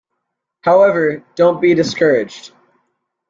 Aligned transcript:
However, 0.63 1.23
don’t 1.35 1.61
be 1.61 1.75
discouraged. 1.75 2.53